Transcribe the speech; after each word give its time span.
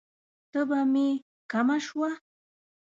تبه 0.51 0.79
می 0.93 1.07
کمه 1.51 1.77
شوه؟ 1.85 2.11